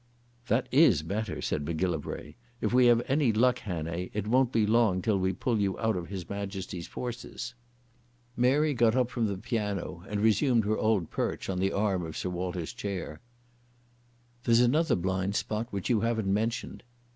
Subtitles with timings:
[0.47, 2.33] "That is better," said Macgillivray.
[2.59, 5.95] "If we have any luck, Hannay, it won't be long till we pull you out
[5.95, 7.53] of His Majesty's Forces."
[8.35, 12.17] Mary got up from the piano and resumed her old perch on the arm of
[12.17, 13.21] Sir Walter's chair.
[14.43, 16.81] "There's another blind spot which you haven't mentioned."